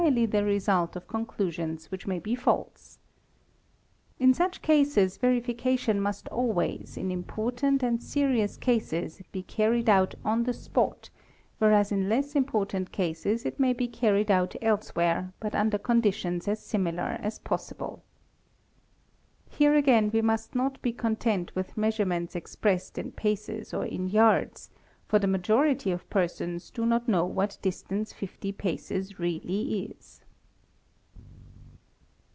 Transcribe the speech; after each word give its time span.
y 0.03 0.25
the 0.25 0.43
result 0.43 0.95
of 0.95 1.07
conclusions 1.07 1.91
which 1.91 2.07
may 2.07 2.17
be 2.17 2.33
false. 2.33 2.97
In 4.17 4.33
such 4.33 4.63
cases 4.63 5.15
272 5.19 5.21
THE 5.21 5.27
EXPERT 5.27 5.27
verification 5.27 6.01
must 6.01 6.27
always 6.29 6.97
in 6.97 7.11
important 7.11 7.83
and 7.83 8.01
serious 8.01 8.57
cases 8.57 9.21
be 9.31 9.43
carried 9.43 9.87
out— 9.87 10.15
on 10.25 10.43
the 10.43 10.53
spot 10.55 11.11
whereas 11.59 11.91
in 11.91 12.09
less 12.09 12.33
important 12.35 12.91
cases 12.91 13.45
it 13.45 13.59
may 13.59 13.73
be 13.73 13.87
carried 13.87 14.31
out 14.31 14.55
elsewhere 14.59 15.31
but 15.39 15.53
under 15.53 15.77
conditions 15.77 16.47
as 16.47 16.59
similar 16.65 17.19
as 17.21 17.37
possible. 17.37 18.03
| 18.75 19.49
Here 19.55 19.75
again 19.75 20.09
we 20.11 20.23
must 20.23 20.55
not 20.55 20.81
be 20.81 20.93
content 20.93 21.55
with 21.55 21.77
measurements 21.77 22.35
expressed 22.35 22.97
in 22.97 23.11
paces 23.11 23.71
or 23.71 23.85
in 23.85 24.07
yards, 24.07 24.71
for 25.07 25.19
the 25.19 25.27
majority 25.27 25.91
of 25.91 26.09
persons 26.09 26.69
do 26.71 26.85
not 26.85 27.05
know 27.05 27.25
what 27.25 27.57
distance 27.61 28.13
50 28.13 28.53
paces 28.53 29.19
really 29.19 29.91
is. 29.99 30.21